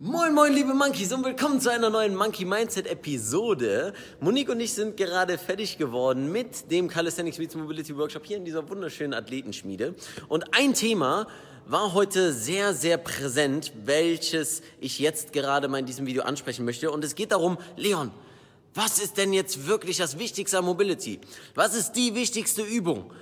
[0.00, 3.92] Moin moin liebe Monkeys und willkommen zu einer neuen Monkey Mindset Episode.
[4.20, 8.44] Monique und ich sind gerade fertig geworden mit dem Calisthenics Meets Mobility Workshop hier in
[8.44, 9.96] dieser wunderschönen Athletenschmiede.
[10.28, 11.26] Und ein Thema
[11.66, 16.92] war heute sehr, sehr präsent, welches ich jetzt gerade mal in diesem Video ansprechen möchte.
[16.92, 18.12] Und es geht darum, Leon,
[18.74, 21.18] was ist denn jetzt wirklich das Wichtigste an Mobility?
[21.56, 23.12] Was ist die wichtigste Übung?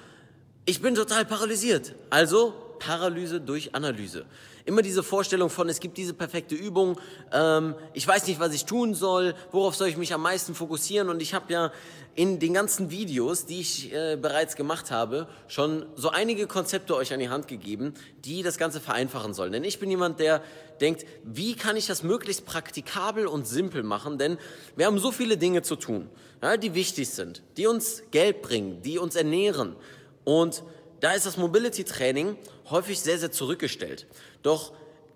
[0.66, 1.94] Ich bin total paralysiert.
[2.10, 4.26] Also Paralyse durch Analyse.
[4.64, 6.98] Immer diese Vorstellung von, es gibt diese perfekte Übung,
[7.32, 11.08] ähm, ich weiß nicht, was ich tun soll, worauf soll ich mich am meisten fokussieren
[11.08, 11.72] und ich habe ja
[12.16, 17.12] in den ganzen Videos, die ich äh, bereits gemacht habe, schon so einige Konzepte euch
[17.12, 17.94] an die Hand gegeben,
[18.24, 19.52] die das Ganze vereinfachen sollen.
[19.52, 20.42] Denn ich bin jemand, der
[20.80, 24.18] denkt, wie kann ich das möglichst praktikabel und simpel machen?
[24.18, 24.38] Denn
[24.76, 26.08] wir haben so viele Dinge zu tun,
[26.42, 29.76] ja, die wichtig sind, die uns Geld bringen, die uns ernähren
[30.24, 30.62] und
[31.00, 32.36] da ist das Mobility Training
[32.70, 34.06] häufig sehr, sehr zurückgestellt.
[34.42, 34.72] Doch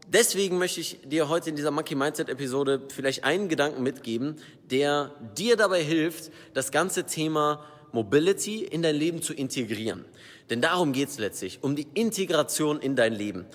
[0.09, 4.37] deswegen möchte ich dir heute in dieser Monkey Mindset Episode vielleicht einen Gedanken mitgeben,
[4.71, 10.05] der dir dabei hilft, das ganze Thema Mobility in dein Leben zu integrieren.
[10.49, 13.47] Denn darum geht es letztlich, um die Integration in dein Leben.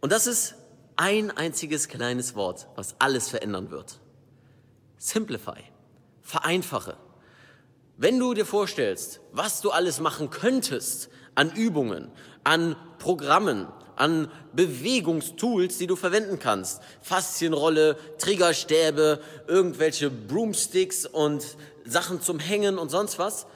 [0.00, 0.54] Und das ist
[0.96, 3.98] ein einziges kleines Wort, was alles verändern wird.
[4.98, 5.58] Simplify.
[6.20, 6.96] Vereinfache.
[8.02, 12.10] Wenn du dir vorstellst, was du alles machen könntest an Übungen,
[12.42, 16.82] an Programmen, an Bewegungstools, die du verwenden kannst.
[17.00, 23.46] Faszienrolle, Triggerstäbe, irgendwelche Broomsticks und Sachen zum Hängen und sonst was.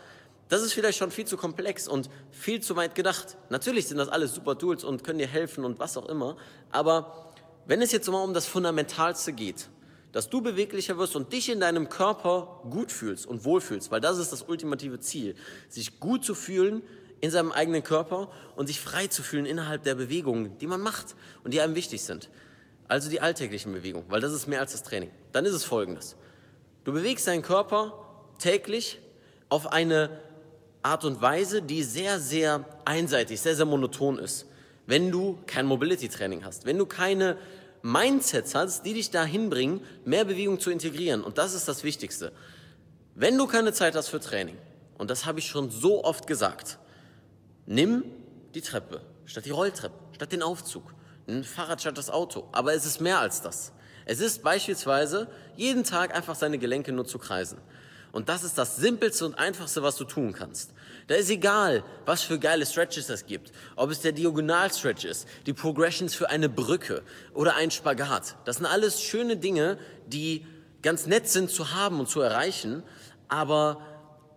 [0.48, 3.36] Das ist vielleicht schon viel zu komplex und viel zu weit gedacht.
[3.50, 6.36] Natürlich sind das alles super Tools und können dir helfen und was auch immer.
[6.70, 7.33] Aber
[7.66, 9.69] wenn es jetzt mal um das Fundamentalste geht,
[10.12, 14.19] dass du beweglicher wirst und dich in deinem Körper gut fühlst und wohlfühlst, weil das
[14.19, 15.34] ist das ultimative Ziel,
[15.69, 16.82] sich gut zu fühlen
[17.20, 21.16] in seinem eigenen Körper und sich frei zu fühlen innerhalb der Bewegungen, die man macht
[21.44, 22.28] und die einem wichtig sind.
[22.88, 25.10] Also die alltäglichen Bewegungen, weil das ist mehr als das Training.
[25.32, 26.16] Dann ist es folgendes.
[26.84, 27.92] Du bewegst deinen Körper
[28.38, 29.00] täglich
[29.48, 30.10] auf eine
[30.82, 34.47] Art und Weise, die sehr, sehr einseitig, sehr, sehr monoton ist.
[34.86, 37.36] Wenn du kein Mobility-Training hast, wenn du keine
[37.86, 41.22] Mindsets hast, die dich dahin bringen, mehr Bewegung zu integrieren.
[41.22, 42.32] Und das ist das Wichtigste.
[43.14, 44.56] Wenn du keine Zeit hast für Training,
[44.98, 46.78] und das habe ich schon so oft gesagt,
[47.66, 48.04] Nimm
[48.54, 50.94] die Treppe statt die Rolltreppe, statt den Aufzug.
[51.26, 52.48] Ein Fahrrad statt das Auto.
[52.52, 53.72] Aber es ist mehr als das.
[54.04, 55.26] Es ist beispielsweise
[55.56, 57.58] jeden Tag einfach seine Gelenke nur zu kreisen.
[58.16, 60.71] Und das ist das Simpelste und Einfachste, was du tun kannst.
[61.06, 63.53] Da ist egal, was für geile Stretches es gibt.
[63.77, 67.03] Ob es der Diagonal-Stretch ist, die Progressions für eine Brücke
[67.34, 68.37] oder ein Spagat.
[68.47, 69.76] Das sind alles schöne Dinge,
[70.06, 70.47] die
[70.81, 72.82] ganz nett sind zu haben und zu erreichen.
[73.28, 73.82] Aber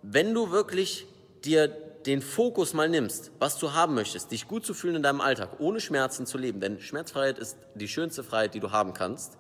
[0.02, 1.08] wenn du wirklich
[1.46, 1.70] dir
[2.06, 5.52] den Fokus mal nimmst, was du haben möchtest, dich gut zu fühlen in deinem Alltag,
[5.60, 9.38] ohne Schmerzen zu leben, denn Schmerzfreiheit ist die schönste Freiheit, die du haben kannst,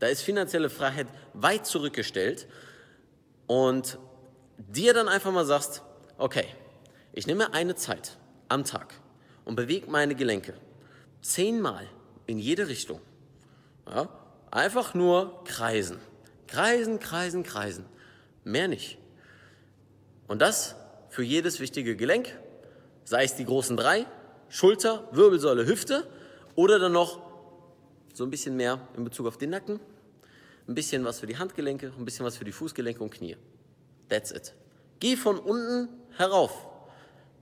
[0.00, 2.46] da ist finanzielle Freiheit weit zurückgestellt
[3.50, 3.98] und
[4.58, 5.82] dir dann einfach mal sagst,
[6.18, 6.44] okay,
[7.12, 8.16] ich nehme eine Zeit
[8.46, 8.94] am Tag
[9.44, 10.54] und bewege meine Gelenke
[11.20, 11.88] zehnmal
[12.26, 13.00] in jede Richtung.
[13.88, 14.08] Ja?
[14.52, 15.98] Einfach nur kreisen.
[16.46, 17.86] Kreisen, kreisen, kreisen.
[18.44, 18.98] Mehr nicht.
[20.28, 20.76] Und das
[21.08, 22.38] für jedes wichtige Gelenk,
[23.02, 24.06] sei es die großen drei,
[24.48, 26.06] Schulter, Wirbelsäule, Hüfte
[26.54, 27.20] oder dann noch
[28.14, 29.80] so ein bisschen mehr in Bezug auf den Nacken,
[30.68, 33.36] ein bisschen was für die Handgelenke, ein bisschen was für die Fußgelenke und Knie.
[34.08, 34.54] That's it.
[35.00, 36.66] Geh von unten herauf.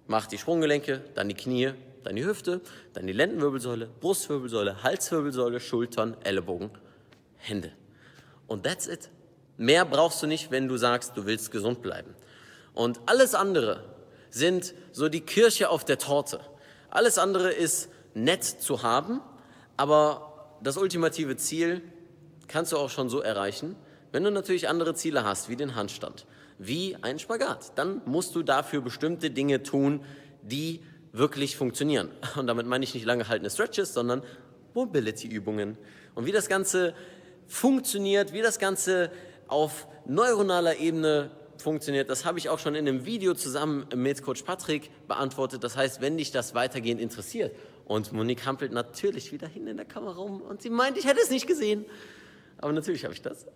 [0.06, 1.72] Mach die Sprunggelenke, dann die Knie,
[2.04, 2.60] dann die Hüfte,
[2.94, 6.70] dann die Lendenwirbelsäule, Brustwirbelsäule, Halswirbelsäule, Schultern, Ellenbogen,
[7.36, 7.72] Hände.
[8.46, 9.10] Und that's it.
[9.56, 12.14] Mehr brauchst du nicht, wenn du sagst, du willst gesund bleiben.
[12.72, 13.84] Und alles andere
[14.30, 16.40] sind so die Kirche auf der Torte.
[16.90, 19.20] Alles andere ist nett zu haben,
[19.76, 21.82] aber das ultimative Ziel
[22.48, 23.76] kannst du auch schon so erreichen,
[24.12, 26.26] wenn du natürlich andere Ziele hast, wie den Handstand,
[26.58, 27.72] wie ein Spagat.
[27.76, 30.04] Dann musst du dafür bestimmte Dinge tun,
[30.42, 32.10] die wirklich funktionieren.
[32.36, 34.22] Und damit meine ich nicht lange haltende Stretches, sondern
[34.74, 35.76] Mobility-Übungen.
[36.14, 36.94] Und wie das Ganze
[37.46, 39.10] funktioniert, wie das Ganze
[39.46, 44.42] auf neuronaler Ebene funktioniert, das habe ich auch schon in einem Video zusammen mit Coach
[44.42, 45.64] Patrick beantwortet.
[45.64, 47.54] Das heißt, wenn dich das weitergehend interessiert.
[47.84, 51.20] Und Monique hampelt natürlich wieder hin in der Kamera rum und sie meint, ich hätte
[51.22, 51.86] es nicht gesehen.
[52.58, 53.46] Aber natürlich habe ich das.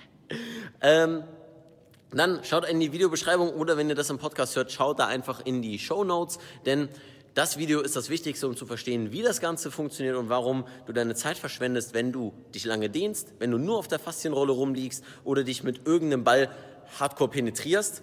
[0.80, 1.24] ähm,
[2.10, 5.44] dann schaut in die Videobeschreibung oder wenn ihr das im Podcast hört, schaut da einfach
[5.44, 6.88] in die Show Notes, denn
[7.34, 10.92] Das Video ist das Wichtigste, um zu verstehen, wie das Ganze funktioniert und warum du
[10.92, 15.02] deine Zeit verschwendest, wenn du dich lange dehnst, wenn du nur auf der Faszienrolle rumliegst
[15.24, 16.50] oder dich mit irgendeinem Ball
[17.00, 18.02] hardcore penetrierst.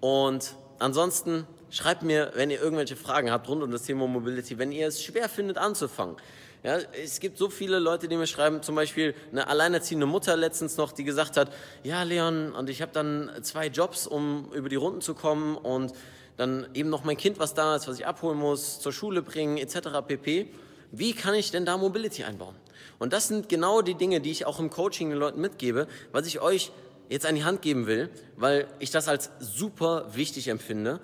[0.00, 4.72] Und ansonsten schreibt mir, wenn ihr irgendwelche Fragen habt rund um das Thema Mobility, wenn
[4.72, 6.16] ihr es schwer findet anzufangen.
[6.62, 10.76] Ja, es gibt so viele Leute, die mir schreiben, zum Beispiel eine alleinerziehende Mutter letztens
[10.76, 11.50] noch, die gesagt hat,
[11.84, 15.94] ja Leon, und ich habe dann zwei Jobs, um über die Runden zu kommen und
[16.36, 19.56] dann eben noch mein Kind, was da ist, was ich abholen muss, zur Schule bringen,
[19.56, 20.02] etc.
[20.06, 20.48] pp.
[20.92, 22.56] Wie kann ich denn da Mobility einbauen?
[22.98, 26.26] Und das sind genau die Dinge, die ich auch im Coaching den Leuten mitgebe, was
[26.26, 26.72] ich euch
[27.08, 31.00] jetzt an die Hand geben will, weil ich das als super wichtig empfinde.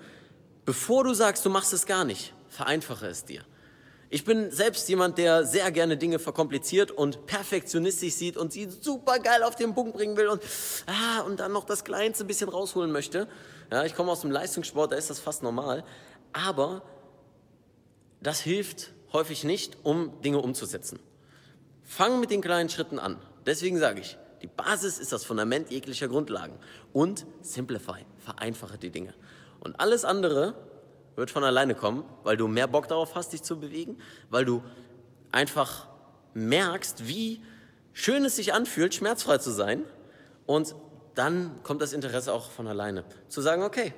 [0.65, 3.41] Bevor du sagst, du machst es gar nicht, vereinfache es dir.
[4.09, 9.19] Ich bin selbst jemand, der sehr gerne Dinge verkompliziert und perfektionistisch sieht und sie super
[9.19, 10.41] geil auf den Punkt bringen will und,
[10.85, 13.27] ah, und dann noch das Kleinste ein bisschen rausholen möchte.
[13.69, 15.83] Ja, ich komme aus dem Leistungssport, da ist das fast normal.
[16.31, 16.83] Aber
[18.21, 20.99] das hilft häufig nicht, um Dinge umzusetzen.
[21.83, 23.17] Fang mit den kleinen Schritten an.
[23.45, 26.57] Deswegen sage ich, die Basis ist das Fundament jeglicher Grundlagen.
[26.93, 29.13] Und simplify, vereinfache die Dinge.
[29.59, 30.53] Und alles andere
[31.17, 33.97] wird von alleine kommen, weil du mehr Bock darauf hast, dich zu bewegen,
[34.29, 34.63] weil du
[35.31, 35.87] einfach
[36.35, 37.41] merkst, wie
[37.91, 39.83] schön es sich anfühlt, schmerzfrei zu sein.
[40.45, 40.75] Und
[41.15, 43.03] dann kommt das Interesse auch von alleine.
[43.29, 43.95] Zu sagen, okay,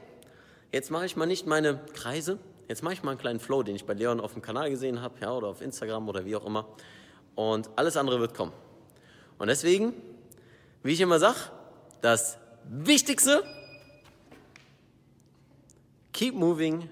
[0.71, 2.39] jetzt mache ich mal nicht meine Kreise,
[2.69, 5.01] jetzt mache ich mal einen kleinen Flow, den ich bei Leon auf dem Kanal gesehen
[5.01, 6.67] habe, ja, oder auf Instagram oder wie auch immer.
[7.35, 8.53] Und alles andere wird kommen.
[9.37, 9.93] Und deswegen,
[10.83, 11.37] wie ich immer sage,
[12.01, 13.43] das Wichtigste,
[16.13, 16.89] keep moving,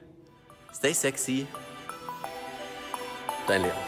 [0.77, 1.47] Stay sexy.
[3.47, 3.87] Dein Leon.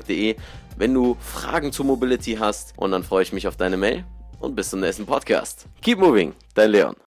[0.00, 0.36] info.leonvictor.de,
[0.76, 2.74] wenn du Fragen zu Mobility hast.
[2.76, 4.04] Und dann freue ich mich auf deine Mail
[4.40, 5.66] und bis zum nächsten Podcast.
[5.82, 6.96] Keep moving, dein Leon.